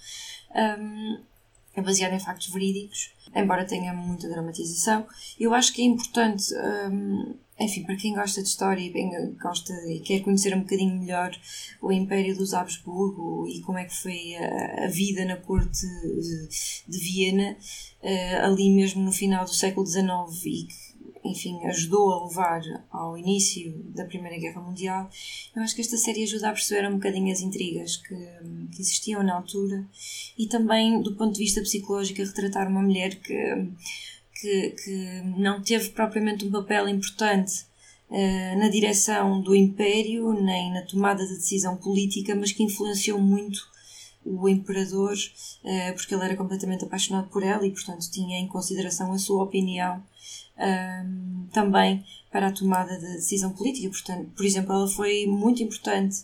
[0.54, 1.29] Um,
[1.74, 5.06] é baseado em factos verídicos, embora tenha muita dramatização.
[5.38, 6.52] Eu acho que é importante,
[6.90, 11.30] hum, enfim, para quem gosta de história e gosta e quer conhecer um bocadinho melhor
[11.80, 16.48] o Império dos Habsburgo e como é que foi a, a vida na corte de,
[16.88, 17.56] de Viena,
[18.02, 20.89] uh, ali mesmo no final do século XIX e que
[21.24, 25.10] enfim, ajudou a levar ao início da Primeira Guerra Mundial,
[25.54, 28.14] eu acho que esta série ajuda a perceber um bocadinho as intrigas que,
[28.74, 29.86] que existiam na altura
[30.38, 33.68] e também, do ponto de vista psicológico, a retratar uma mulher que,
[34.40, 37.64] que, que não teve propriamente um papel importante
[38.08, 43.68] uh, na direção do Império, nem na tomada de decisão política, mas que influenciou muito
[44.24, 49.12] o imperador, uh, porque ele era completamente apaixonado por ela e, portanto, tinha em consideração
[49.12, 50.02] a sua opinião
[50.60, 53.88] um, também para a tomada de decisão política.
[53.88, 56.18] Portanto, por exemplo, ela foi muito importante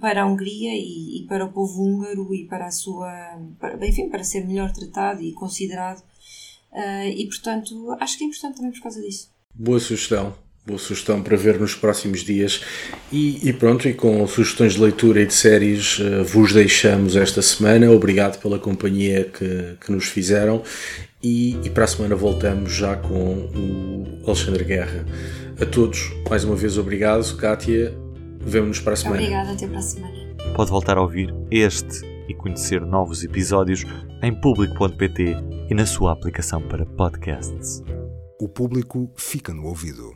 [0.00, 4.08] para a Hungria e, e para o povo húngaro e para a sua, para, enfim,
[4.08, 6.02] para ser melhor tratado e considerado.
[6.72, 9.30] Uh, e portanto, acho que é importante também por causa disso.
[9.54, 10.34] Boa sugestão.
[10.66, 12.60] Boa sugestão para ver nos próximos dias.
[13.10, 17.40] E, e, pronto, e com sugestões de leitura e de séries, uh, vos deixamos esta
[17.40, 17.90] semana.
[17.90, 20.62] Obrigado pela companhia que, que nos fizeram
[21.22, 25.04] e, e, para a semana voltamos já com o Alexandre Guerra.
[25.60, 27.36] A todos, mais uma vez, obrigado.
[27.36, 27.94] Kátia,
[28.40, 29.20] vemo-nos para a semana.
[29.20, 30.14] Obrigada, até para a semana.
[30.54, 33.84] Pode voltar a ouvir este e conhecer novos episódios
[34.22, 35.36] em público.pt
[35.68, 37.82] e na sua aplicação para podcasts.
[38.40, 40.12] O público fica no ouvido.